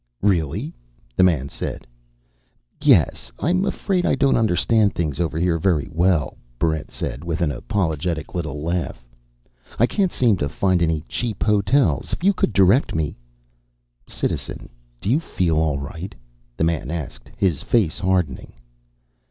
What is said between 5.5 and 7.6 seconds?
very well," Barrent said, with an